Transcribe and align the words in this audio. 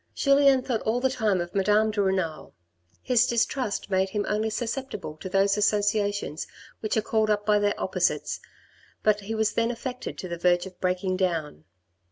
Julien 0.15 0.63
thought 0.63 0.81
all 0.81 0.99
the 0.99 1.11
time 1.11 1.39
of 1.41 1.53
Madame 1.53 1.91
de 1.91 2.01
Renal. 2.01 2.55
His 3.03 3.27
distrust 3.27 3.91
made 3.91 4.09
him 4.09 4.25
only 4.27 4.49
susceptible 4.49 5.15
to 5.17 5.29
those 5.29 5.57
associations 5.57 6.47
which 6.79 6.97
are 6.97 7.03
called 7.03 7.29
up 7.29 7.45
by 7.45 7.59
their 7.59 7.79
opposites, 7.79 8.39
but 9.03 9.19
he 9.19 9.35
was 9.35 9.53
then 9.53 9.69
affected 9.69 10.17
to 10.17 10.27
the 10.27 10.39
verge 10.39 10.65
of 10.65 10.81
breaking 10.81 11.17
down. 11.17 11.65